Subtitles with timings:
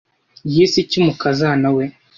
[0.53, 1.83] yise iki umukazana we